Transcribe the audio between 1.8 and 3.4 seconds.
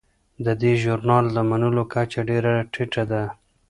کچه ډیره ټیټه ده.